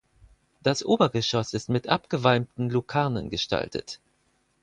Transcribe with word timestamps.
Das 0.63 0.83
Obergeschoss 0.83 1.53
ist 1.53 1.69
mit 1.69 1.87
abgewalmten 1.87 2.71
Lukarnen 2.71 3.29
gestaltet. 3.29 3.99